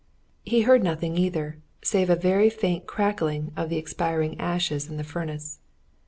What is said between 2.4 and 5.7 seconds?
faint crackling of the expiring ashes in that furnace.